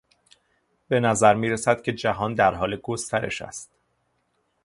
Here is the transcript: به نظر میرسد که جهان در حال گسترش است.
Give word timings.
به 0.87 0.99
نظر 0.99 1.33
میرسد 1.33 1.81
که 1.81 1.93
جهان 1.93 2.33
در 2.33 2.53
حال 2.55 2.75
گسترش 2.75 3.41
است. 3.41 3.71